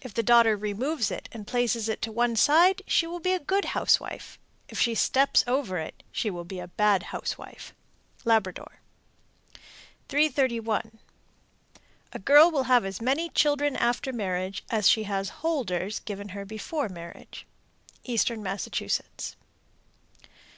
If 0.00 0.12
the 0.12 0.24
daughter 0.24 0.56
removes 0.56 1.12
it 1.12 1.28
and 1.30 1.46
places 1.46 1.88
it 1.88 2.08
on 2.08 2.12
one 2.12 2.34
side, 2.34 2.82
she 2.88 3.06
will 3.06 3.20
be 3.20 3.34
a 3.34 3.38
good 3.38 3.66
housewife; 3.66 4.36
if 4.68 4.80
she 4.80 4.96
steps 4.96 5.44
over 5.46 5.78
it, 5.78 6.02
she 6.10 6.28
will 6.28 6.42
be 6.42 6.58
a 6.58 6.66
bad 6.66 7.04
housewife. 7.14 7.72
Labrador. 8.24 8.80
331. 10.08 10.98
A 12.12 12.18
girl 12.18 12.50
will 12.50 12.64
have 12.64 12.84
as 12.84 13.00
many 13.00 13.28
children 13.28 13.76
after 13.76 14.12
marriage 14.12 14.64
as 14.70 14.88
she 14.88 15.04
has 15.04 15.28
"holders" 15.38 16.00
given 16.00 16.30
her 16.30 16.44
before 16.44 16.88
marriage. 16.88 17.46
_Eastern 18.04 18.40
Massachusetts. 18.40 19.36